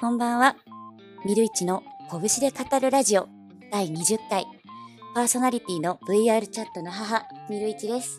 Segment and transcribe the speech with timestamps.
[0.00, 0.56] こんばんは。
[1.26, 3.28] ミルイチの拳で語るラジオ
[3.70, 4.46] 第20回
[5.14, 8.18] パーソナリティの VR チャットの母、ミルイチです。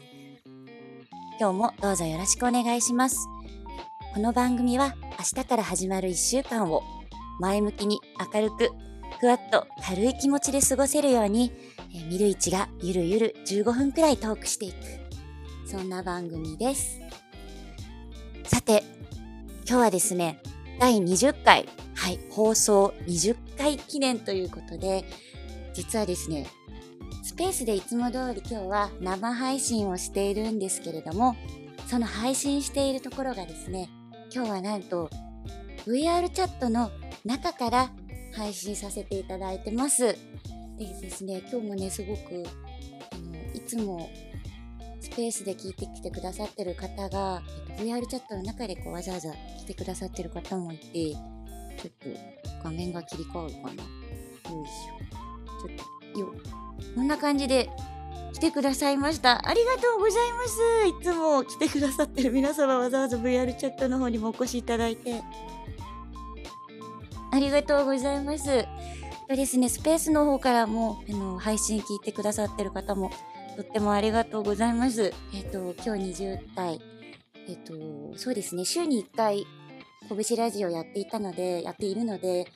[1.40, 3.28] 今日もどうぞよろしくお願いします。
[4.14, 6.84] この番組は明日から始まる1週間を
[7.40, 8.00] 前向きに
[8.32, 8.70] 明るく
[9.20, 11.52] ふわっと軽い気持ちで過ごせるように、
[11.96, 14.76] えーミルイチがゆるゆる15分くらいトークしていく。
[15.66, 17.00] そんな番組です。
[18.44, 18.84] さて、
[19.68, 20.44] 今日はですね、
[20.82, 25.06] 第20回、はい、放送20回記念ということで、
[25.76, 26.48] 実はですね、
[27.22, 31.36] スペースでいつも通り今日は生配信をしているんですけれども、
[31.86, 33.92] その配信しているところがですね、
[34.34, 35.12] 今日はなんと
[35.86, 36.90] VR チャットの
[37.26, 37.92] 中から
[38.34, 40.08] 配信させていただいてます。
[40.08, 40.16] で
[41.00, 42.44] ですね、今日もね、すごく、
[43.12, 44.10] あの、いつも
[45.00, 49.30] スペースで聞いてきてくださってる方が、えっと、VR チャットの中でこうわざわざ
[49.72, 51.18] 来てくださってる方もいて、ちょっ
[52.00, 52.10] と
[52.64, 53.70] 画面が切り替わるかな。
[53.70, 55.18] よいしょ。
[55.68, 56.34] ちょっと、よ、
[56.96, 57.70] こんな感じで
[58.34, 59.48] 来てくださいました。
[59.48, 60.60] ありがとうございます。
[60.88, 65.22] いつも来てくださってる皆様わざわざ VR チャットの方にもお越しいただいて。
[67.34, 68.66] ありがとうございます。
[69.32, 73.12] とですね、スペースの方からも、あの、配信聞いてくださってる方も、
[73.56, 75.14] とってもありがとうございます。
[75.34, 76.82] えっ、と、今日20回、
[77.48, 77.74] えっ、と、
[78.18, 79.48] そうですね、週に1回、
[80.10, 82.48] 拳ラジオやっていたので、やっているので、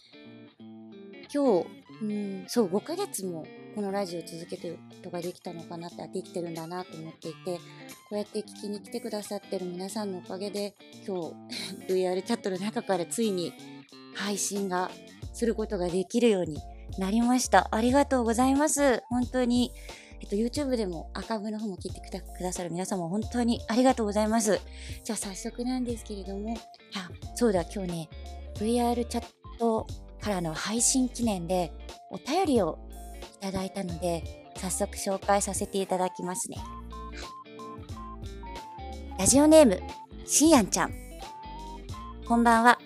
[1.34, 1.68] 今日、
[2.02, 7.62] うん、そう、5ヶ月もこのラジオを続けてることができたのかなって、できてるんだなと思っていて、こ
[8.14, 11.36] うやって聞きに来てくださってる皆さんのおかげで、今日、
[11.94, 13.54] VR チャットの中からついに
[14.16, 14.92] 配信が
[15.34, 16.58] することができるように
[16.98, 17.68] なりました。
[17.72, 19.04] ありがとうございます。
[19.10, 19.72] 本当に、
[20.26, 24.60] えっと、YouTube でもアーカイブの方も聞いてくだくださる皆様本当にありがとうございます。
[25.04, 26.58] じゃあ早速なんですけれども、
[26.96, 28.10] あ、そうだ、今日ね、
[28.56, 29.26] VR チャッ
[29.60, 29.86] ト
[30.20, 31.72] からの配信記念で
[32.10, 32.80] お便りを
[33.36, 36.58] いただいたので、早速紹介させていただきますね。
[39.20, 39.80] ラジオネーム、
[40.26, 40.94] しんやんちゃん。
[42.28, 42.80] こんばんは。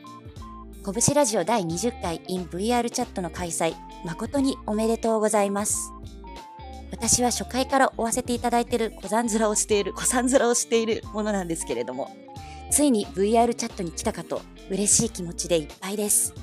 [0.83, 5.98] 拳ラジオ第20回 in VR チャットの開催、誠におめでとうございます。
[6.91, 12.11] 私は初回から追わせていただいている小山面をしている、小山面をしているものなんですけれども、
[12.71, 16.33] ついに VR チャットに来たかと嬉しい気持ちでいっぱいです。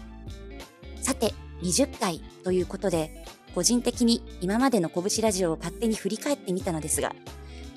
[1.00, 3.24] さて、20回ということで、
[3.54, 7.14] 個人的に今までの拳ラジオを勝手に振り返ってみたのですが、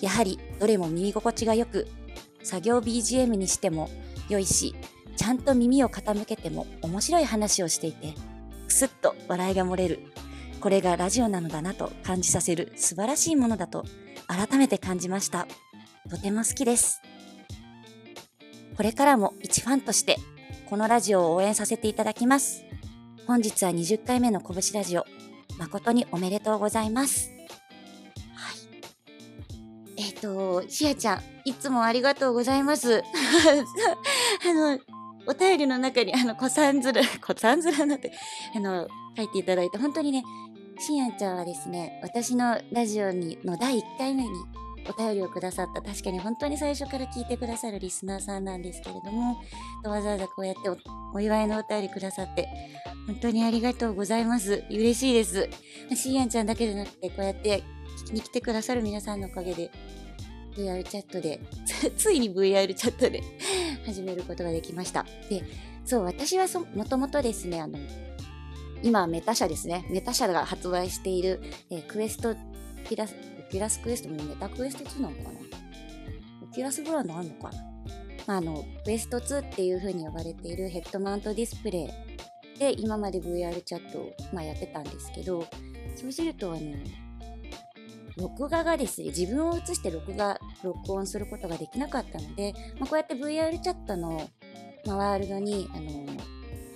[0.01, 1.87] やはりどれも耳心地が良く、
[2.43, 3.89] 作業 BGM にしても
[4.29, 4.75] 良いし、
[5.15, 8.13] ちゃんと耳を傾けても面白い話をしていて、
[8.67, 9.99] くすっと笑いが漏れる。
[10.59, 13.85] これがラジオなのだなと感じさせる素晴らしいものだと
[14.27, 15.47] 改めて感じました。
[16.09, 17.01] とても好きです。
[18.75, 20.17] これからも一ファンとして
[20.69, 22.63] このラジオを応援させていただきます。
[23.25, 25.05] 本日は20回目の拳ラジオ、
[25.57, 27.31] 誠におめでとうございます。
[28.35, 28.53] は
[29.97, 30.01] い。
[30.01, 33.03] えっ、と、しあちゃん、いつもありがとうございます。
[34.47, 34.79] あの、
[35.27, 38.11] お便りの中に、あの、小さんずる、小さんずるなんて、
[38.55, 40.23] あの、書いていただいて、本当にね、
[40.79, 44.29] しんやちゃんはですね、私のラジオにの第1回目に
[44.89, 49.41] お便りをくださった、確かに本当に最初から聞いてくださるリスナーさんなんですけれども、
[49.83, 50.69] わざわざこうやって
[51.13, 52.47] お祝いのお便りくださって、
[53.07, 54.63] 本当にありがとうございます。
[54.69, 55.49] 嬉しいです。
[55.95, 57.61] しんやちゃんだけじゃなくて、こうやって
[58.03, 59.69] 聞きに来てくださる皆さんのおかげで、
[60.55, 61.41] VR チャットで、
[61.97, 63.21] ついに VR チャットで
[63.85, 65.05] 始めることができました。
[65.29, 65.43] で、
[65.83, 67.77] そう、私はもともとですね、あの、
[68.81, 69.85] 今、メタ社ですね。
[69.89, 72.35] メタ社が発売している、えークエスト、
[72.87, 73.15] キラス、
[73.51, 75.29] キラスクエストもメタクエスト2なのかな？
[76.53, 77.63] キラスブランドあるのかな？
[78.27, 81.91] まあ、の、クエスト2っていう風に呼ばれているヘッドマウントディスプレ
[82.55, 85.45] イで今まで VR チャットを、まあ、やってたんですけど、
[85.95, 86.59] そうすると、あの、
[88.17, 94.29] 録画がですね、自分を映して録画、録音することができなかったので、まあ、こうやって VR チャットの、
[94.85, 96.05] まあ、ワールドに、あの、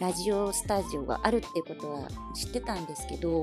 [0.03, 3.41] ラジオスタジオがあるっていうことは知ってたんですけど、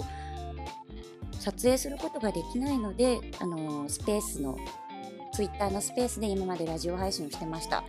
[1.38, 4.58] 撮影することができないので、あの、スペースの、
[5.32, 7.82] ツイッターのスペースで今までラジオ配信をしてました。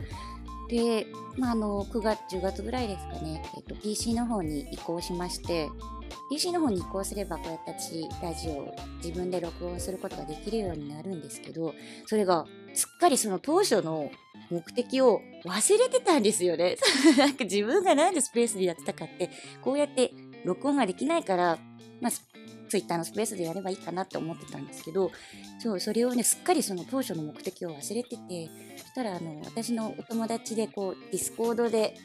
[0.72, 1.06] で、
[1.38, 5.70] まあ、あの、9月、10月ぐらいですかね、えっと、PC の方に移行しまして、
[6.32, 11.74] PC の方に移行すればこうやって私ラジオを自分で録音することができるようになるんですけど
[12.06, 14.10] それがすっかりその当初の
[14.50, 16.78] 目的を忘れてたんですよね。
[17.18, 19.30] なんか自分がなんでスペースでやってたかって
[19.62, 20.14] こうやって
[20.46, 21.60] 録音ができないから、
[22.00, 22.12] まあ、
[22.72, 25.12] ツイッターのスペースでやればいいかなって思ってたんですけど
[25.60, 31.96] そうそれをねすっかりその当初の目的を忘れててそしたらあの私のお友達でこうディスコードで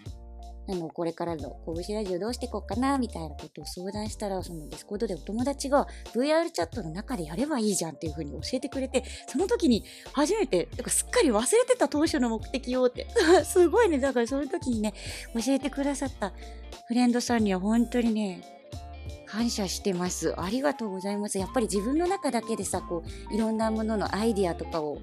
[0.69, 13.07] あの、これからの拳ラジオどうしていこうかな、みたいなことを相談したら、そのディスコードでお友達が VR チャットの中でやればいいじゃんっていう風に教えてくれて、その時に初めて、かすっかり忘れてた当初の目的をって、
[13.47, 14.93] すごいね、だからその時にね、
[15.35, 16.33] 教えてくださった
[16.89, 18.56] フレンドさんには本当にね、
[19.37, 20.35] 感謝してます。
[20.41, 21.37] ありがとうございます。
[21.38, 24.99] やっぱり自分の中だけでさ、こう、いろんなもののアイディアとかを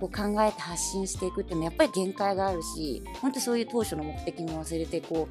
[0.00, 5.28] こう考えて発信していくっていうのはやっぱり限界があるし本当そういう当初の目的も忘れてこ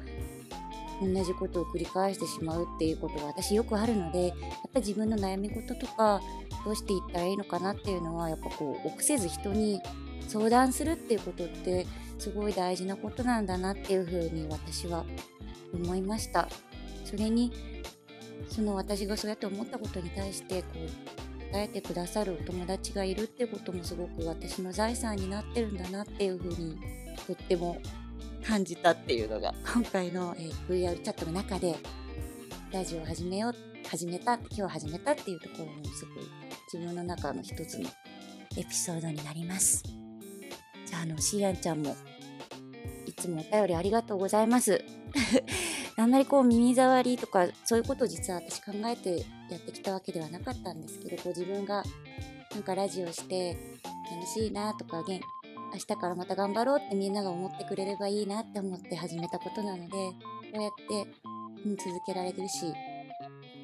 [1.00, 6.20] う同じことを繰り返してしまうっていうことが私よくあるのでやっぱり自分の悩み事とか
[6.64, 9.80] どうしていったらいいのかなっていうのはやっぱこう臆せず人に
[10.26, 11.86] 相談するっていうことって
[12.18, 15.04] すごい大事なことなんだなっていうふうに私は
[15.72, 16.48] 思いました
[17.04, 17.52] それに
[18.48, 26.78] その私がそうやって思ったことに対してこう答えてくださるお友達がいるってこともすごく私の財産になってるんだなっていうふうに
[27.26, 27.80] とっても
[28.46, 29.52] 感じたっていうのが。
[29.74, 31.76] 今回の、え、VR チャットの中で
[32.72, 33.54] ラジオを始めよう
[33.88, 36.24] 始めた今日始めたっていうところもすごい
[36.72, 37.88] 自分の中の一つの
[38.56, 39.82] エピソードになります。
[40.84, 41.96] じゃああのシーアンちゃんも
[43.06, 44.84] いつもお便りありがとうございます。
[45.98, 49.18] あんまりこう耳障りとかそういうことを実は私考えて
[49.50, 51.82] やってきたわけではなかったんですけどこう自分が
[52.52, 53.56] なんかラジオして
[54.10, 55.20] 楽しいなとか明
[55.78, 60.14] 日からまた頑張ろうってみんなが思ってくれればいいなって思って始めたことなのでこ
[60.54, 61.10] うやって、
[61.66, 62.72] うん、続けられるし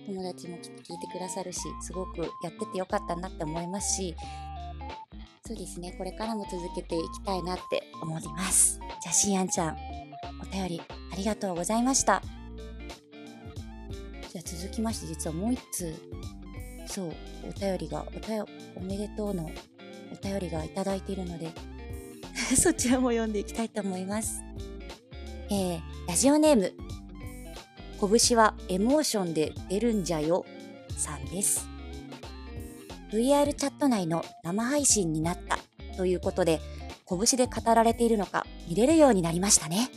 [0.07, 4.15] 友達もきっと聞いてくださるしすごくやっててよかったなって思いますし
[5.47, 8.81] そうですねこれからも続けていきたいなって思います。
[9.03, 9.77] じゃあしんやんちゃん
[10.41, 11.04] お便り。
[11.15, 12.23] ありがとうございました。
[14.33, 15.95] じゃあ続きまして実はもう一通。
[16.89, 17.13] そう
[17.49, 19.49] お便りがおたよおめでとうの
[20.13, 21.51] お便りがいただいているので
[22.57, 24.43] そちらも読んでいきたいと思います。
[25.51, 26.73] えー、ラジオネーム。
[28.01, 30.45] 拳はエモーションで出るんじゃよ
[30.97, 31.69] さんです。
[33.13, 35.59] VR チャット内の生配信になった
[35.97, 36.61] ということで
[37.09, 39.89] 拳で語られているのか見れるようになりましたね。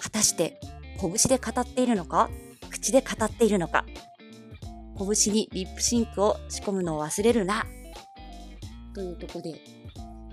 [0.00, 0.60] 果たして
[1.00, 2.30] 拳で語っているのか
[2.70, 3.84] 口で語っているのか。
[4.98, 7.64] 拳にリップシンクを仕込むのを忘れるな。
[8.94, 9.54] というとこで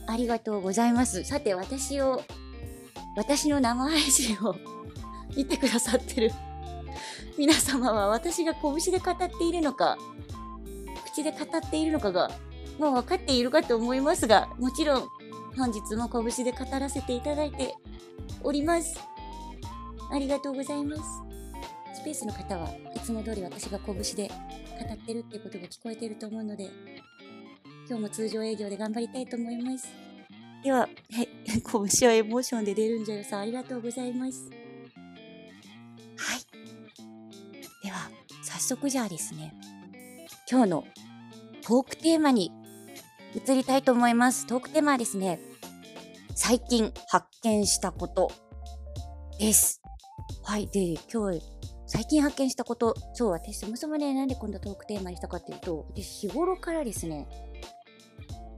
[0.08, 1.24] ありがとうございます。
[1.24, 2.22] さて私を
[3.16, 4.56] 私の生配信を
[5.36, 6.32] 見てくださってる。
[7.38, 9.98] 皆様は私が拳で語っているのか
[11.06, 12.32] 口で語っているのかが
[12.80, 15.08] もう分かっているかと思いますがもちろん
[15.56, 17.76] 本日も拳で語らせていただいて
[18.44, 19.00] おります。
[20.12, 21.02] ありがとうございます。
[21.94, 26.70] スペースの方はいつも通り私が拳で語ってるってことが聞こえてると思うので、
[27.88, 29.88] 今日も通常営業で頑張りたいと思います。
[30.64, 31.30] では、はい、
[32.00, 34.50] 拳はエモーションで出るんじゃよさん、ありがとうございます。
[36.18, 36.42] はい。
[37.84, 38.10] では、
[38.44, 39.54] 早速じゃあですね、
[40.50, 40.84] 今日の
[41.62, 42.52] トークテーマに
[43.36, 44.48] 移りたいと思います。
[44.48, 45.40] トークテーマはですね、
[46.36, 48.32] 最近発見したこと
[49.40, 49.82] です。
[50.48, 50.68] はい。
[50.68, 51.42] で、今日、
[51.88, 57.28] 最近発見したこと、そう、私そもそもね、なんでこんなトークテーマにしたかっていうと、私日頃からですね、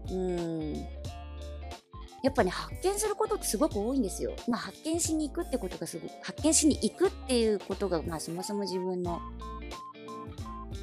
[0.08, 0.76] うーん、
[2.22, 4.36] やっぱね、発見することってすごく多いんですよ。
[4.48, 9.20] まあ、発見しに行くってことがすごく、発見しに行くっていうことが、まあ、そもそも自分の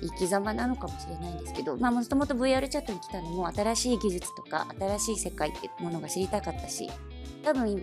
[0.02, 6.90] 生き様なのかもしれないんですけど、まあ、もともと VR チャットに来たのも、新しい技術とか、新しい世界っていうものが知りたかったし、
[7.44, 7.80] 多分、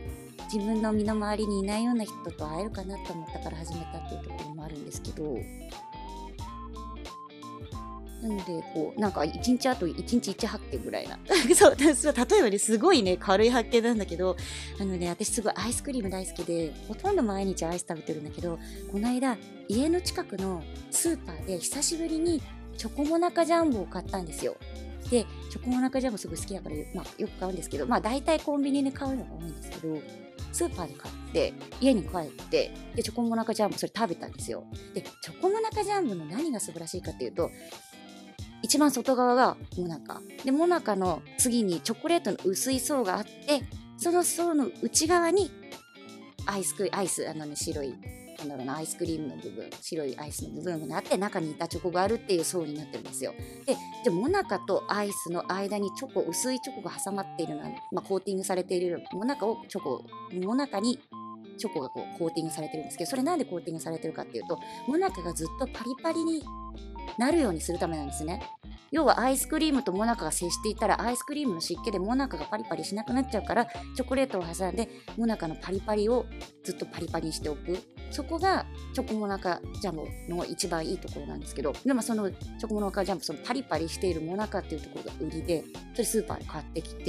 [0.51, 5.37] 自分の身の回りにいないような人と会えるかなと思ったから始めたっていうところもあるんですけど。
[8.23, 11.19] なのでこうなんか1日あと1日1発見ぐらいな。
[11.53, 14.37] そう例えばねすごいね軽い発見なんだけど
[14.79, 18.57] あのね私すごいアイスクリーム大好きでほとんど毎日アイス食べてるんだけど
[18.91, 22.41] この間家の近くのスーパーで久しぶりに
[22.77, 24.55] チョコモナカジャンボを買ったんですよ。
[25.09, 29.99] でチョコモナカジャンボすごい好きだから、まあ、よく買うんですけどまあ大体コンビニで買うのが多いんですけど
[30.53, 34.63] スーパーで買って家に帰ってでチョコモナカジャンボそれ食べたんですよ。
[34.93, 37.49] でチョコモナカジャンボの何が素晴らしいかっていうと
[38.61, 40.21] 一番外側がモナカ。
[40.45, 43.63] でモナカの次にチョコレートの薄い層があって
[43.97, 45.51] その層の内側に
[46.45, 47.95] アイスクアイスあのね白い
[48.39, 53.33] なんだろうなアイスクリームの部分白いアイスの部分があって中に板チョコがあるっていう層になってるんですよ。
[53.65, 60.99] でじゃモナカとアイスの間にチョコ薄いチョコが挟まっているのは、まあ、コーティングされているモナカをチョコモナカに
[61.57, 66.43] チョコがこうコーティングされてるんですけどそれなんでコーティングされてるかっていうとモナカがずっとパリパリに
[67.17, 68.41] なるようにするためなんですね。
[68.93, 76.27] 要はアイスクリームとモナカが接していたらアイスクリームの湿気でモナカがパリパリしなくなっちゃうからチョコレートを挟んでモナカのパリパリを
[76.63, 77.77] ずっとパリパリにしておく。
[78.11, 81.73] そこがチョコモナカジャムの一番いいところなんですけど。
[81.83, 87.03] でもそのチョコモナカジャムそのパリパリしているモナカっていうところが売りでそれスーパーで買ってきて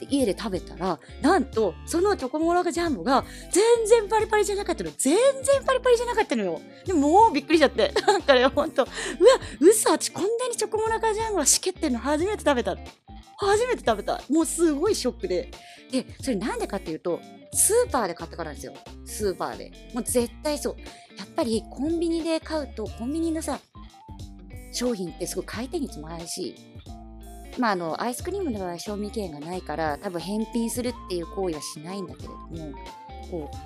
[0.00, 4.90] で家で食べたらなんとそのチョコモナカジャムが全然パリパリじゃなかったの。
[4.98, 6.60] 全然パリパリじゃなかったのよ。
[6.84, 7.94] でももうびっくりしちゃって。
[7.94, 8.82] だからほんと。
[8.82, 8.90] うわ
[9.60, 12.76] 嘘私こんなにチョコモナカジャムがしけってんの初めて食べた。
[13.36, 14.20] 初めて食べた。
[14.30, 15.50] もうすごいショックで。
[15.90, 17.18] でそれなんでかっていうと
[17.54, 18.74] スーパーで買ったからですよ。
[19.04, 19.72] スーパーで。
[19.94, 20.76] もう絶対そう。
[21.18, 23.58] やっぱりコンビニで買うとコンビニのさ
[24.72, 26.54] 商品ってすごい回転率も早いし
[27.58, 32.72] まあ、あのアイスクリームの場合賞味期限がないから多分返品するっていう行為はしないんだけれども
[33.30, 33.56] こう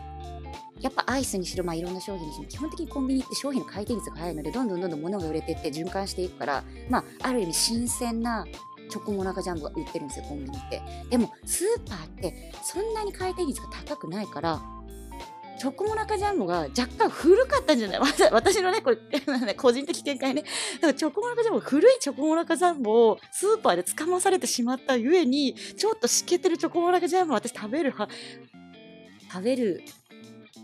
[0.81, 8.45] やっぱアイスにしろ、まあ、いろんな商品にしろ基本的にコンビニって商品の回転率が早いのでどんどんどんどん物が売れていって循環していくから、まあ、ある意味新鮮な
[8.91, 14.61] チョコモナカジャンボが売ってるんですよコンビニってでもスーパーってそんなに回転率が高くないから
[15.59, 18.00] チョコモナカジャンボが若干古かったんじゃない？
[18.33, 18.97] 私のね、これ、
[19.55, 20.43] 個人的見解ね。
[20.43, 28.09] だからチョコモナカジャンボ、古いチョコモナカジャンボをスーパーでつかまされてしまったゆえに、ちょっとしけてるチョコモナカジャンボを私食べるは、
[29.31, 29.85] 食べる、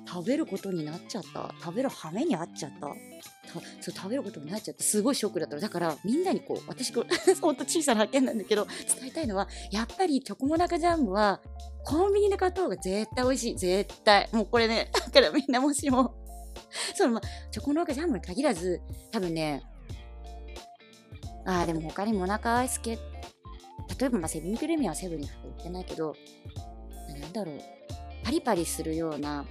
[0.08, 1.54] 食べることになっちゃった。
[1.62, 2.88] 食べる羽目にあっちゃった。
[3.80, 7.08] そう食べることになっちゃってすごいショックだっただからみんなにこう私これ
[7.40, 11.40] ほんと小さな発見なんだけど伝えたいのはやっぱりチョコモナカジャンボは
[11.84, 13.56] コンビニで買った方が絶対美味しい。
[13.56, 14.28] 絶対。
[14.32, 16.14] もうこれね だからみんなもしも。
[16.94, 19.62] そのまチョコモナカジャンボに限らず多分ね
[21.46, 22.98] ああでも他にモナカアイス系
[23.98, 26.14] 例えばまあセブンクレミアはセブンに売ってないけど
[27.20, 27.58] なんだろう。
[28.22, 29.46] パリパリするような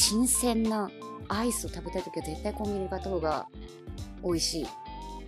[0.00, 0.90] 新鮮な
[1.28, 3.46] アイスを食べたい時は絶対コンビニ買った方が
[4.24, 4.66] 美味しい。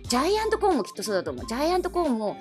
[0.09, 1.47] ジャイアントコーンもきっとそうだと思う。
[1.47, 2.35] ジャイアントコーンも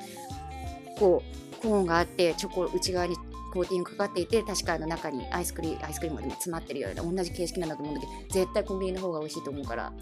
[0.98, 1.22] こ
[1.54, 3.16] うコーンがあってチョコ内側に
[3.52, 9.92] コーティングかかっていて確かあの中にアイスクリームアイスクリームが詰まってるような同じ形式なんだと思うんだけど絶対コンビニの方が美味しいと思うから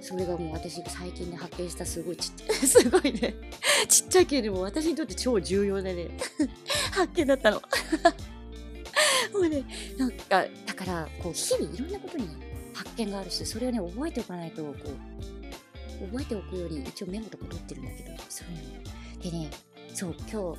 [0.00, 3.34] それがもう私最近ね発見したすごいちっちゃいすごいね
[3.88, 6.08] ちっちゃいけれども私にとって超重要でね
[6.92, 7.62] 発見だったの
[9.38, 9.64] もね
[9.96, 12.28] なんかだからこう日々いろんなことに
[12.74, 14.74] 発見があるしそれをね覚えておかないとこ
[16.02, 19.22] う覚えておくように一応メモとか取ってるんだけどそういうの。
[19.22, 19.50] でね
[19.94, 20.56] そう今日お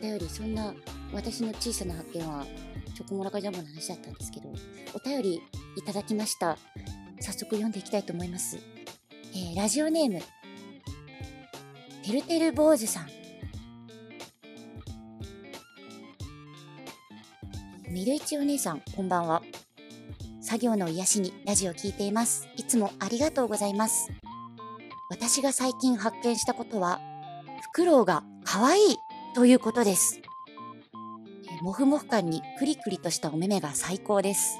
[0.00, 0.74] 便りそんな
[1.12, 2.46] 私の小さな発見は
[2.94, 4.48] チョコモナカジャムの話だったんですけど
[4.94, 5.40] お便り
[5.76, 6.56] いただきました。
[7.20, 8.58] 早速読んでいきたいと思います、
[9.32, 10.20] えー、ラジオネーム。
[12.04, 13.21] てるてる坊主さん。
[17.92, 19.42] みるいちお姉さんこんばんは
[20.40, 22.48] 作業の癒しにラジオ聞いています。
[22.56, 24.10] いつもありがとうございます。
[25.10, 27.00] 私が最近発見したことは、
[27.60, 28.96] フクロウが可愛い
[29.34, 30.22] ということです。
[31.60, 34.58] モフモフ感にクリクリとしたお目目が最高です。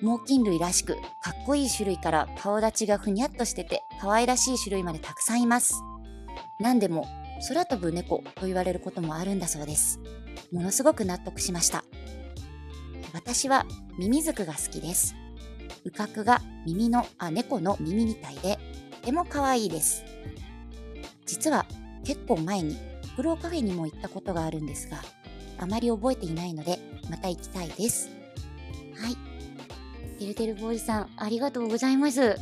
[0.00, 1.00] 猛禽類らしくか
[1.32, 5.74] っこいい種類から顔立ちがふにゃっとしてて可愛らしい種類までたくさんいます。
[6.60, 7.04] 何でも
[7.48, 10.00] 空飛ぶ猫と言われることもあるんだそうです。
[10.52, 11.84] ものすごく納得しました。
[13.16, 13.64] 私は
[13.98, 15.16] ミミズクが好きです。
[15.84, 18.58] 羽角が耳の、あ、猫の耳みたいで、
[18.90, 20.04] とても可愛いです。
[21.24, 21.64] 実は
[22.04, 22.76] 結構前に
[23.12, 24.98] フクロウカフェにも行ったことがあるんですが、
[25.58, 28.10] あまり覚えていないので、また行きたいです。
[29.00, 29.16] はい。
[30.18, 32.36] てるてるボーイさん、ありがとうございます。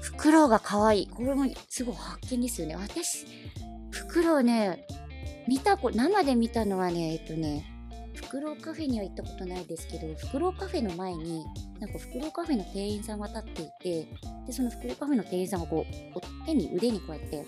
[0.00, 1.06] フクロウが可愛い。
[1.08, 2.76] これもすごい発見ですよね。
[2.76, 3.26] 私、
[3.90, 4.86] フクロウね、
[5.48, 7.71] 見たこ、生で見たのはね、えっとね、
[8.32, 11.44] フクロウカフェには行ったことないですけどフクロウカフェの前に
[11.78, 14.08] なんかフクロウカフェの店員さんが立っていて
[14.46, 17.44] でそのフクロウカフェの店員さんがこう手に腕にこうやって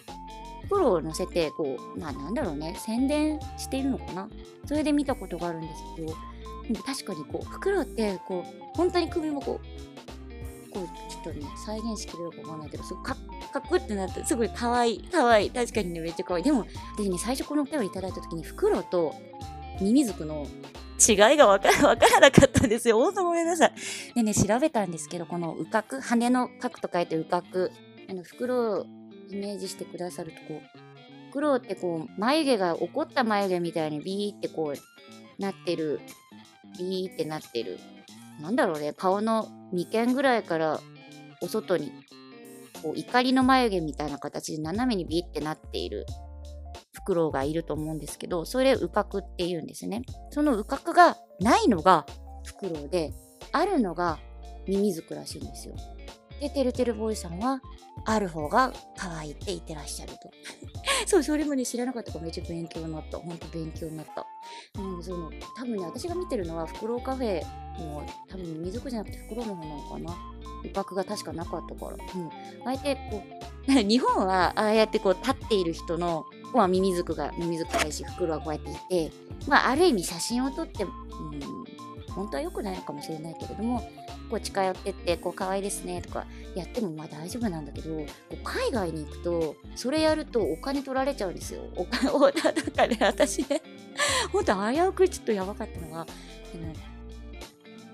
[0.64, 4.29] 袋を乗せてこうまあなんだろうね宣伝しているのかな？
[4.67, 16.45] それで見たことがあるんですけど確かにこう袋ってこう本当に首もこうこうちょっとね再現しきれるかわかんないけどすごいかっこってなってすごい可愛い可愛い確かにねめっちゃ可愛い。
[16.45, 16.67] でも
[16.99, 19.14] 私ね最初このお便りいただいた時にフクロウと
[19.81, 20.47] ミミズクの
[21.07, 22.99] 違いがわから わからなかったんですよ。
[22.99, 23.73] ほんとごめんなさい。
[24.14, 27.71] でね、調べたんですけど、この羽角、羽の角と書いて羽角、
[28.09, 28.87] あの、袋を
[29.31, 30.78] イメージしてくださると、こう、
[31.31, 36.00] 袋ってこう、眉毛が怒った眉毛みたいにビーってこう、なってる、
[36.78, 37.78] ビーってなってる。
[38.40, 40.81] なんだろうね、顔の2軒ぐらいから
[41.40, 41.93] お外に、
[42.83, 46.07] こう、怒りの眉毛みたいな形で斜めにビーってなっている
[47.04, 50.02] フクロウがいると思うんですけど、それ羽角って言うんですね。
[50.30, 52.06] その羽角がないのが
[52.44, 53.12] フクロウで、
[53.52, 54.18] あるのが
[54.66, 55.75] ミミズクらしいんですよ。
[56.40, 57.61] で、てるてるボーイさんは、
[58.06, 60.30] ある方が可愛いって言ってらっしゃると。
[61.06, 63.18] そう、それもね、知らなかったからめっちゃ勉強になった。
[63.18, 64.26] ほんと勉強になった。
[64.80, 67.42] うん、その、多分ね、私が見てるのは、フクロウカフェ
[67.78, 70.16] の、多分水族じゃなくてフクロウの方なのかな。
[70.64, 71.96] 威嚇が確かなかったから。
[71.96, 72.30] うん。
[72.66, 79.12] あえて、こう、 日本はああやってこう立っている人の、まあ、ミミズクが、ミミズクないし、フクロウはこうやっていて、
[79.49, 80.90] まあ、ある意味写真を撮って、うん、
[82.14, 83.80] 本当は良くないのかもしれないけれども、
[84.30, 91.62] こう近寄ってって、こう可愛いですねとかやってもまあ大丈夫なんだけど、こう海外に行くと、それやるとお金取られちゃうんですよ。
[91.76, 93.62] お金を、だからね、私ね、
[94.33, 96.06] 本当危うくちょっとやばかったのが、
[96.52, 96.73] でも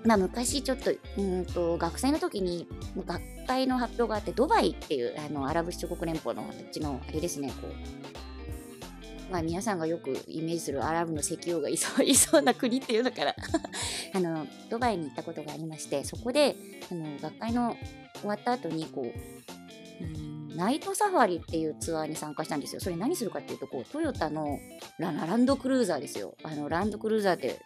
[0.03, 2.67] まあ、昔ちょっとうんと学生の時に
[3.05, 13.35] 学会の発表があってドバイっていうあのアラブ首長国連邦のこっちのあれですねこうまあ皆さんがよくイメージするアラブの石油がいそう いそうな国っていうのから
[14.13, 16.55] あのドバイに行ったことがありましてそこで
[16.91, 17.77] あの学会の
[18.19, 22.81] 終わった後にこううんナイトサファリっていうツアーに参加したんですよ。
[22.81, 24.59] それ何するかっていうとこうトヨタの
[24.99, 26.35] ランドクルーザーですよ。
[26.43, 27.61] あのランドクルーザーって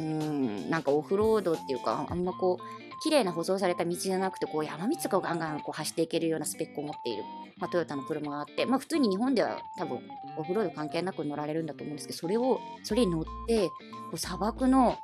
[0.00, 7.22] うんなんかオフロードっていうかあんまこう綺麗な舗装された道じゃなくてこう山道とかをガンガンこう走っていけるようなスペックを持っている、
[7.58, 10.00] まあ、トヨタの車があって、まあ、普通に日本では多分
[10.36, 13.74] オフロード関係なく乗られるんだと思うんですけどそれをそれに乗ってこ
[14.14, 14.98] う砂漠の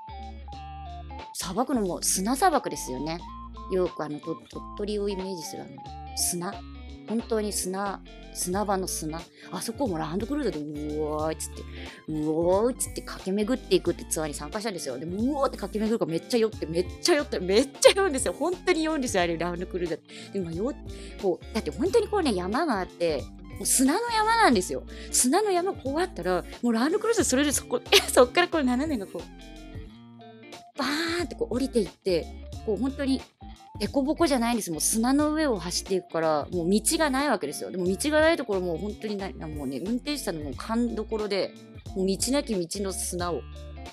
[1.32, 3.20] 砂漠のもう砂砂漠ですよね。
[3.70, 4.38] よくあの鳥
[4.78, 5.70] 取をイメージするあの
[6.16, 6.54] 砂。
[7.08, 8.00] 本当に砂
[8.36, 9.20] 砂場の砂。
[9.50, 11.62] あそこもランドクルーザーでうわーっつって
[12.12, 14.98] うおーっつって駆け巡っていくってツアーに参加したんですよ。
[14.98, 18.34] でうおーって駆け巡るからめっちゃ酔ってめっちゃ酔ってめっちゃ酔うんですよ。
[18.34, 20.32] 本当に酔うんですよあれランドクルーザー。
[20.32, 20.75] でも酔
[21.22, 23.22] こうだって本当にこうね山があって
[23.56, 24.82] もう砂の山なんですよ。
[25.10, 27.80] 砂の山こうあったらもうランドクルーザーそれでそこ
[28.12, 32.26] そっからこう斜めがこうバーンってこう降りていって
[32.66, 33.22] こう本当に
[33.78, 34.71] 凸凹じゃないんです。
[34.71, 37.71] もう砂の上を走っていくからもう道がないわけですよ。
[37.71, 39.35] でも道がないところもう本当にない。
[39.35, 41.52] もうね運転手さんのもう勘どころで
[41.95, 43.42] もう道なき道の砂を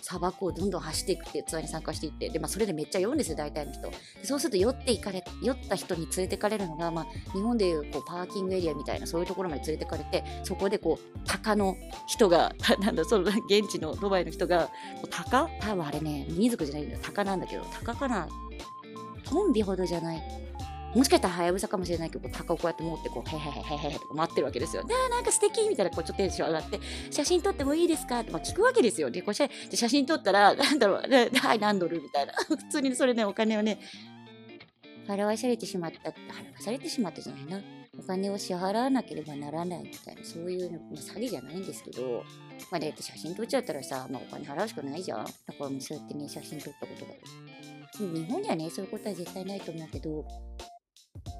[0.01, 3.89] 砂漠をどんどん走っていくっていうツアーに参加していってで、まあ、それでめっちゃ酔うんですよ大体の人。
[3.89, 14.69] でそうすると酔っていかれ酔った人に連れてかれるのが、まあ、日本でいうこうパーキングエリアみたいなそういうところまで連れてかれてそこでこう鷹の人が なんだその現地のドバイの人が
[15.09, 15.49] 鷹？
[15.61, 18.27] 多分あれねミミズクじゃないんだ鷹なんだけど鷹かな？
[19.33, 20.21] トンビほどじゃない。
[20.95, 24.83] もしかしたらハヤブサかもしれないけど、鷹をこうやって持って、こう、へへへへへとか待ってるわけですよ。
[24.83, 28.19] で、なんか素敵みたいな、こう、ちょっとテンション上がって、写真撮ってもいいですか？
[28.19, 29.09] って、まあ、聞くわけですよ。
[29.09, 29.49] で、こう写
[29.89, 32.33] 真撮ったら、なんだろう、はい、何ドルみたいな。
[32.47, 33.79] 普通にそれね、お金をね、
[35.07, 36.13] 払わされてしまった、払わ
[36.59, 37.59] されてしまったじゃないな。
[37.97, 42.23] お金を支払わなければならないみたいな、そういうの、まあ、詐欺じゃないんですけど、
[42.69, 45.25] まあ、だって写真撮っちゃったらさ、まあ、お金払うしかないじゃん。
[45.25, 47.11] だからそうやってね、写真撮ったことが
[47.99, 50.25] 日本ではね、そういうことは絶対ないと思うけど、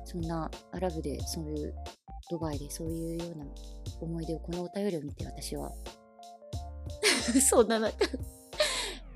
[0.05, 1.73] そんなアラブでそういう
[2.29, 3.45] ドバイでそういうような
[4.01, 5.71] 思い出をこのお便りを見て私は
[7.41, 7.97] そんななんか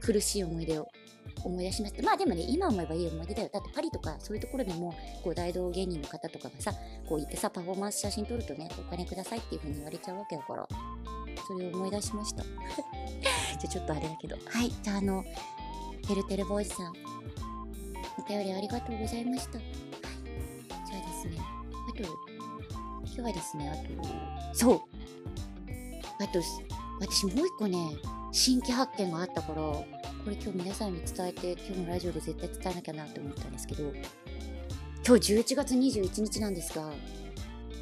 [0.01, 0.87] 苦しい思い出を
[1.43, 2.01] 思い出しました。
[2.03, 3.49] まあでもね、今思えばいい思い出だよ。
[3.53, 6.71] だってパリとかそういうところでも、こう大道芸人の方とかがさ、
[7.07, 10.67] こう言ってさ、パフォーマンス写真撮るとね、お金くださいっていう風に言われちゃうわけだから、
[11.47, 12.43] それを思い出しました。
[12.43, 12.51] じゃ
[13.65, 14.37] あちょっとあれだけど。
[14.45, 15.23] はい、じゃああの、
[16.07, 16.93] てるてるボーイさん、
[18.17, 19.57] お便りありがとうございました。
[19.57, 19.67] はい。
[20.89, 21.37] じゃあですね、
[21.89, 22.03] あと、
[23.03, 23.75] 今日はですね、あ
[24.53, 24.81] と、そう。
[26.23, 26.41] あと、
[27.01, 27.77] 私もう一個ね、
[28.31, 29.85] 新規発見があったから、こ
[30.27, 33.91] れ今日皆さんに伝えて、今日のラジオで絶対伝えなきゃなって思ったんですけど、
[35.05, 36.89] 今日11月21日なんですが、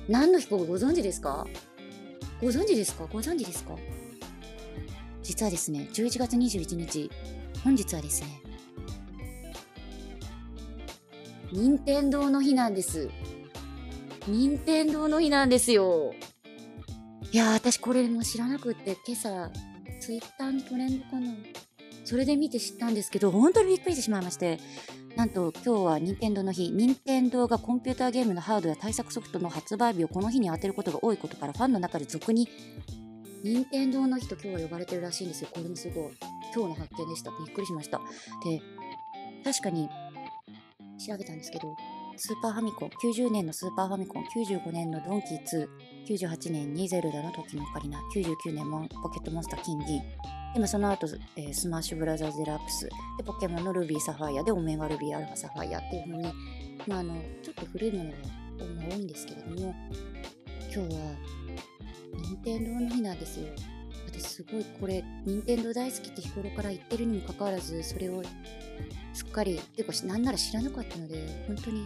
[0.09, 1.45] 何の日かご存知ですか？
[2.41, 3.05] ご存知ですか？
[3.05, 3.75] ご存知ですか？
[5.21, 7.11] 実はですね、11月21日、
[7.65, 8.27] 本日はですね、
[11.51, 13.09] 任天堂の日なんです。
[14.27, 16.13] 任天堂の日なんですよ。
[17.31, 19.51] いやー、私これも知らなくって、今朝、
[19.99, 21.33] ツイッターのトレンドかな。
[22.03, 24.59] それで見て知ったんですけど、本当にびっくりしてしまいまして、
[25.15, 32.47] なんと今日は任天堂の日、任天堂がコンピューターゲームのハードや対策ソフトの発売日をこの日に当てることが多いことから、ファンの中で俗に
[33.45, 35.49] 任天堂の日と今日は呼ばれてるらしいんですよ。
[35.53, 36.13] これもすごい。
[36.55, 37.29] 今日の発見でした。
[37.29, 38.01] びっくりしました。
[38.43, 38.59] で、
[39.43, 39.87] 確かに
[40.97, 41.75] 調べたんですけど、
[42.17, 45.67] スーパーファミコン、90年のスーパーファミコン、95年のドンキー
[46.07, 50.01] 2、98年にゼルダの時のオカリナ、99年もポケットモンスター金銀、
[50.55, 56.23] でもその後、えー、スマッシュブラザーズデラックス、で、ポケモンのルビーサファイアで、オメガルビーアルファサファイアっていう風に、
[56.87, 58.17] まあ、あの、ちょっと古いものが
[58.89, 59.75] 多いんですけれども、
[60.73, 61.44] 今日は、
[62.35, 63.47] 任天堂の日なんですよ。
[64.07, 68.21] 私すごいこれ、任天堂大好きって日頃から言ってるにもかかわらず、それを
[69.13, 71.85] すっかり、ていうか、なんなら知らなかったので、本当に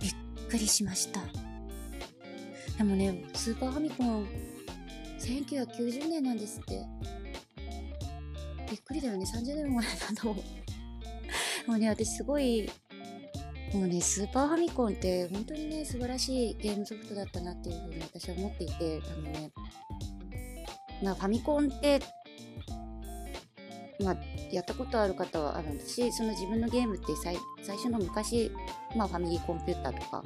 [0.00, 0.14] びっ
[0.48, 1.20] くりしました。
[2.76, 4.26] でもね、スーパーファミコン、
[5.18, 6.84] 1990年なんですって。
[8.70, 10.28] びっくりだよね、30年も前だと。
[11.66, 12.70] もうね、私すごい、
[13.74, 19.50] もうね、スーパーファミコンって本当にね、素晴らしいゲームソフトだったなっていうふうに私は思っていて、あのね、
[21.02, 22.00] まあファミコンって、
[24.02, 24.16] まあ、
[24.50, 28.50] やったことある方はあるんですし、その自分のゲームって最最初の昔、
[28.94, 30.22] まあファミリーコンピューターとか、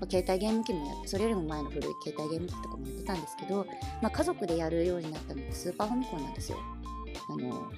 [0.00, 3.66] まあ、携帯ゲーム機もやって、それよりも前の古い携帯ゲーム機とかもやってたんですけど、
[4.00, 6.58] まあ、家族でやるようになったのってスーパーファミコンなんですよ。
[7.28, 7.72] あの、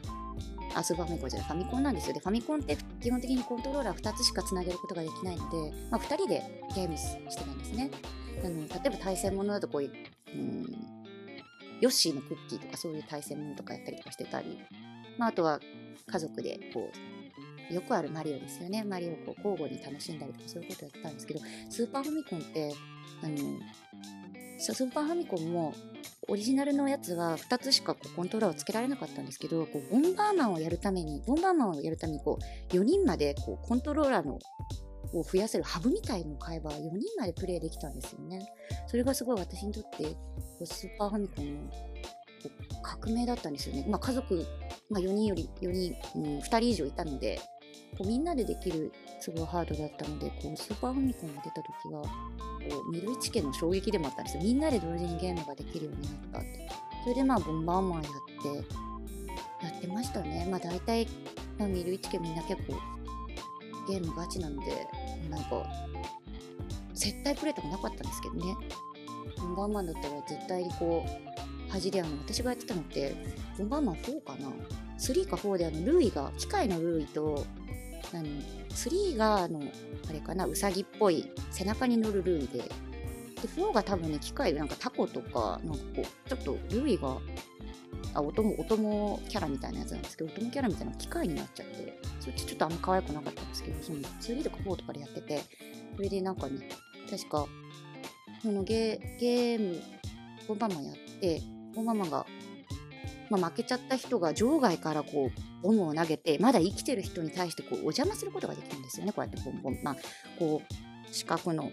[0.81, 2.15] あ、スーパーファミコンじゃない、ファミコンなんですよ。
[2.15, 6.43] で、ファミコンって基本的にコントローラー2つしかつなげることができないので、まあ、2人で
[6.75, 7.91] ゲームしてたんですね。
[8.45, 9.93] あの例えば対戦ものだとこういう、
[10.35, 10.65] うん、
[11.81, 14.61] ヨッシーのクッキーとかそういう対戦ものとかやったりとかしてたり、
[15.19, 15.59] まあ、あとは
[16.07, 16.89] 家族でこ
[17.71, 18.83] うよくあるマリオですよね。
[18.85, 22.73] マリオをこう交互に楽しんだりとかそういうことやってたんですけど、スーパーファミコンって、
[23.23, 23.37] あの、
[24.59, 25.75] スーパーファミコンも
[26.29, 32.39] オリジナルのやつは2つしかこうコントローラーをつけられなかったんですけど、こうボンバーマンをやるために、ボンバーマンをやるためにこ
[32.71, 34.39] う4人までこうコントローラーの
[35.15, 38.47] を増やせるハブみたいのを買えば4人までプレイできたんですよね。
[38.87, 40.17] それがすごい私にとって
[40.67, 41.61] スーパーファミコンの
[42.83, 43.87] 革命だったんですよね。
[43.89, 44.45] まあ、家族、
[44.91, 47.41] まあ、4人より4人、うん、2人以上いたので、
[47.97, 52.11] こうみんなでできるすごいハードだったのでこうスーパーファミコンが出た時はこ
[52.89, 54.43] うミルイチ家の衝撃でもあったんですよ。
[54.43, 56.69] みんなで同時にゲームができるようになったって。
[57.03, 60.47] それでまあボンバーマンやってやってましたね。
[60.51, 61.07] まあ大体、
[61.59, 62.75] まあ、ミルイチ家みんな結構
[63.89, 64.87] ゲームガチなので
[65.31, 65.65] なんか
[66.95, 68.55] 接待プレイとかなかったんですけどね。
[69.39, 73.15] ボンバーマンだったら絶対にこう恥であの私がやってたのって
[73.59, 74.49] ボンバーマン4かな
[74.99, 77.45] ？3か4であのルーイが機械のルーイと
[78.13, 79.63] 何3があの
[80.09, 82.59] あれかなうさぎっぽい背中に乗るルイで。
[82.59, 87.19] で4が多分ね機械なんかタコとかなんかこうちょっとルイが
[88.15, 91.99] あお供お供キャラみたいなやつなんですけどお供キャラみたいな機械になっちゃって。
[92.21, 95.43] そっちちょっとあんま可愛くなかったんですけどその3とか4とかでやってて
[95.97, 96.69] それでなんかね
[97.11, 97.47] 確か
[98.43, 99.81] そのゲゲーム
[100.47, 101.41] ボンバーマンやって
[101.75, 102.27] ボンバーマンが
[103.31, 109.13] まあ、負けちゃった人が場外からこうボムを投げてまだ生きてる人に対してこうお邪魔することができるんですよね。
[109.13, 109.97] こうやってボンボン、まあ、
[110.39, 111.71] こう四角の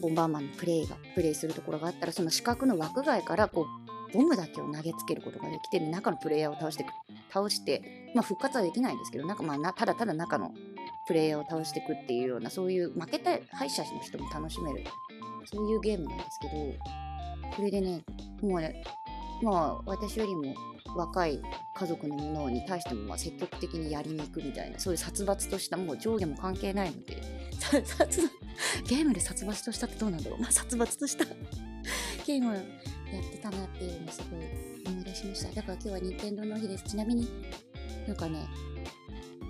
[0.00, 3.66] ボンバーマンのプレイがプレイするところがあったらその四角の枠外からこ
[4.12, 6.86] うボムだけを投げつけることができて中のプレイヤーを倒して
[7.32, 10.52] 倒して、まあ、復活はできないんですけどなんかまあただただ中の
[11.06, 14.84] プレイヤーを倒していくっていうようなそういう負けた敗者の人も楽しめる
[15.46, 18.02] そういうゲームなんですけどこれでね
[18.40, 18.84] もうね
[19.42, 20.54] まあ私よりも
[20.96, 21.40] 若い
[21.76, 27.22] 家族のものに対してもまあ積極的にやりに行くみたいなそういう殺伐としたもう上下も関係ないので
[28.88, 30.40] ゲームで殺伐としたってどうなんだろう。
[30.40, 31.24] まあ殺伐とした
[32.26, 34.40] ゲームやってたなっていうのをすごい
[34.86, 35.54] 思い出しました。
[35.54, 36.84] だから今日は任天堂の日です。
[36.84, 37.28] ちなみに
[38.06, 38.46] なんかね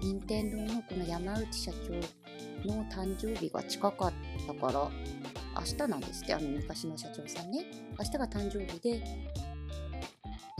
[0.01, 4.13] 任天堂のこの山内社長の誕生日が近かっ
[4.47, 4.91] たから
[5.57, 7.65] 明日なんですってあの昔の社長さんね。
[7.99, 9.03] 明日が誕生日で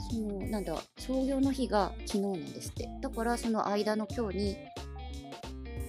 [0.09, 4.57] そのなんだ創業の日が昨日なんですってだからその間の今日に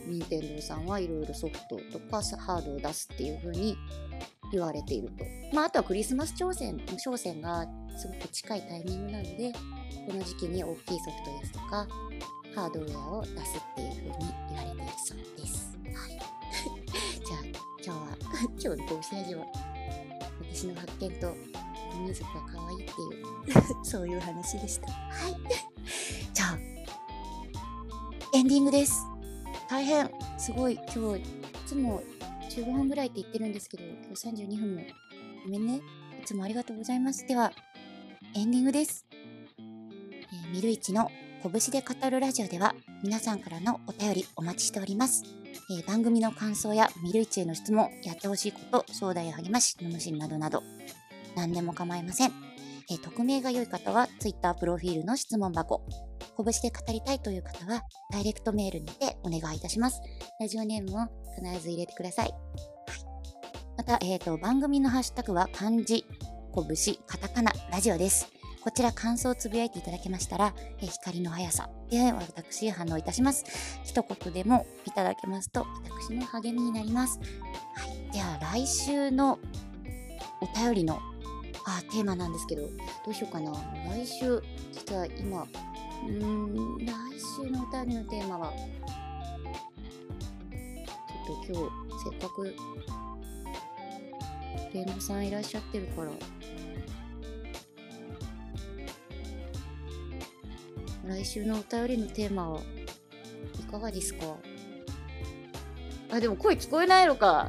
[0.07, 3.77] 任天堂さんはいろいろソフトとかハードを出すっていう風に
[4.53, 5.25] 言われていると。
[5.53, 9.53] まあ、あとはクリスマス挑戦、商戦がすごく近いタイミングなので、
[10.07, 11.89] この時期に大きいソフトですとか、
[12.55, 15.79] ハードウェアを出すっていう風に言われているそうです。
[15.95, 16.19] はい。
[17.27, 17.41] じゃあ、
[17.85, 18.17] 今日は、
[18.59, 19.47] 今日のご教示は、
[20.53, 21.35] 私の発見と
[21.99, 24.91] みずが可愛いっていう そういう話でした。
[24.93, 25.37] はい。
[26.33, 26.59] じゃあ、
[28.35, 29.05] エンディングです。
[29.69, 31.25] 大変、すごい、今日、い
[31.67, 32.03] つも
[32.51, 34.83] 15分ぐらいって言ってるんですけど、今日32分も。
[35.45, 35.81] ごめんね。
[36.23, 37.27] いつもありがとうございます。
[37.27, 37.53] では、
[38.35, 39.07] エンディングです。
[39.59, 41.11] えー、ミルイチの
[41.43, 45.25] 拳で語るラジオでは、皆さんからのお便りお待ちしております。
[45.71, 50.63] えー、番組の感想やミルイチへの質問、やってほしいこと、相談や励まし、のむしんなどなど、
[51.37, 52.33] 何でも構いません。
[52.91, 55.83] え、匿名が良い方は Twitter プロフィールの質問箱。
[56.37, 60.01] 拳で語りたいという方はダイレクトメールにてお願いいたします。
[60.41, 62.29] ラジオネームを必ず入れてください。
[62.29, 62.39] はい、
[63.79, 66.05] また、えーと、番組のハッシュタグは漢字、
[66.55, 68.29] 拳、カタカナ、ラジオです。
[68.63, 73.45] こちら感想をつぶやいていただけましたら、え、光の速さで私反応いたします。
[73.85, 75.67] 一言でもいただけますと
[76.01, 77.19] 私の励みになります。
[77.19, 79.39] はい、では来週の
[80.41, 81.01] お便りの
[81.69, 82.69] あテーマなんですけどど
[83.11, 83.53] うしようかな
[83.89, 84.41] 来週
[84.73, 85.47] 実は今
[86.07, 86.93] うん来
[87.45, 92.55] 週のお便りのテーマはちょっと今日せっかく
[94.73, 96.11] レンドさんいらっしゃってるから。
[101.09, 102.61] 来週のお便りのテーマは
[103.61, 104.37] いかがですか？
[106.11, 107.49] あ、でも声聞こえないのか。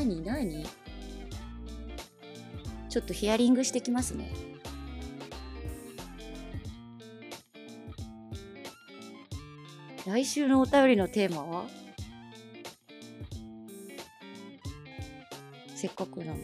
[0.00, 0.64] 何何？
[2.88, 4.30] ちょっとヒアリングしてきますね。
[10.06, 11.66] 来週のお便りのテーマは？
[15.74, 16.38] せっかくなの。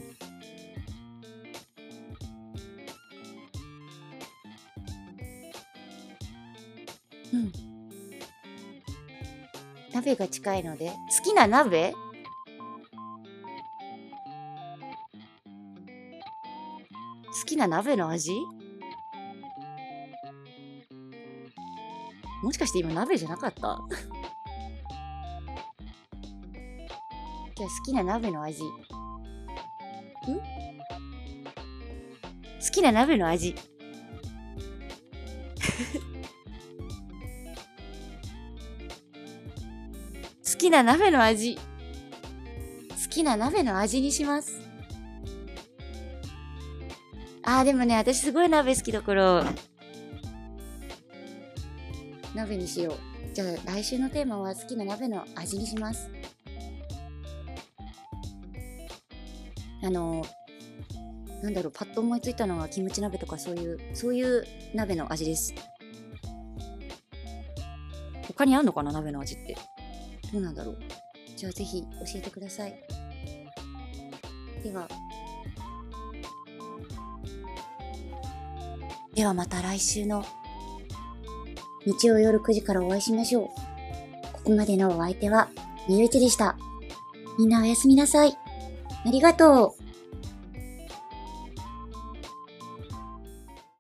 [7.33, 7.53] うん。
[9.95, 11.95] 鍋が近いので、好きな鍋？
[17.57, 18.33] きな鍋の味？
[22.43, 23.61] もしかして今鍋じゃなかった？
[27.57, 28.63] じゃあ好きな鍋の味。
[28.63, 28.69] ん？
[28.69, 28.75] 好
[32.71, 33.55] きな鍋の味。
[40.45, 41.57] 好きな鍋の味。
[41.57, 41.63] 好
[43.09, 44.66] きな鍋の味にします。
[47.49, 49.45] あーでもね、私すごい鍋好きだから、
[52.35, 53.35] 鍋にしよう。
[53.35, 56.11] じゃあ来週のテーマは好きな鍋の味にします。
[59.85, 60.27] あの、
[61.41, 65.55] なんだろう、パッと思いついたのがキムチ鍋とかそういう、そういう鍋の味です。
[68.27, 69.57] 他にあんのかな鍋の味って。
[70.33, 70.79] どうなんだろう。
[71.37, 72.75] じゃあぜひ教えてください。
[74.65, 74.89] では。
[79.17, 80.27] ではまた来週の
[81.87, 83.47] 日曜夜9時からお会いしましょう。
[84.35, 85.49] ここまでのお相手は
[85.89, 86.59] みゆいちでした。
[87.39, 88.37] みんなおやすみなさい。
[89.07, 89.86] ありがとう。